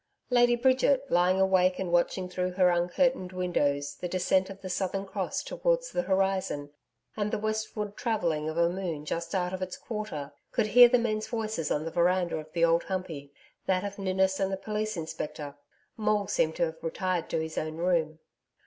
Lady 0.31 0.55
Bridget, 0.55 1.05
lying 1.11 1.39
awake 1.39 1.77
and 1.77 1.91
watching 1.91 2.27
through 2.27 2.53
her 2.53 2.71
uncurtained 2.71 3.31
windows 3.31 3.97
the 3.97 4.07
descent 4.07 4.49
of 4.49 4.61
the 4.61 4.67
Southern 4.67 5.05
Cross 5.05 5.43
towards 5.43 5.91
the 5.91 6.01
horizon, 6.01 6.71
and 7.15 7.29
the 7.29 7.37
westward 7.37 7.95
travelling 7.95 8.49
of 8.49 8.57
a 8.57 8.67
moon 8.67 9.05
just 9.05 9.35
out 9.35 9.53
of 9.53 9.61
its 9.61 9.75
first 9.75 9.85
quarter, 9.87 10.31
could 10.51 10.65
hear 10.65 10.89
the 10.89 10.97
men's 10.97 11.27
voices 11.27 11.69
on 11.69 11.85
the 11.85 11.91
veranda 11.91 12.35
of 12.37 12.51
the 12.53 12.65
Old 12.65 12.85
Humpey 12.85 13.31
that 13.67 13.83
of 13.83 13.99
Ninnis 13.99 14.39
and 14.39 14.51
the 14.51 14.57
Police 14.57 14.97
Inspector; 14.97 15.55
Maule 15.97 16.25
seemed 16.25 16.55
to 16.55 16.63
have 16.65 16.77
retired 16.81 17.29
to 17.29 17.39
his 17.39 17.55
own 17.59 17.77
room. 17.77 18.17